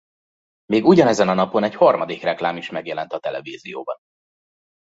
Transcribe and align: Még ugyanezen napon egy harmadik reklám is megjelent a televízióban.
Még 0.65 0.85
ugyanezen 0.85 1.35
napon 1.35 1.63
egy 1.63 1.75
harmadik 1.75 2.21
reklám 2.21 2.57
is 2.57 2.69
megjelent 2.69 3.13
a 3.13 3.19
televízióban. 3.19 3.97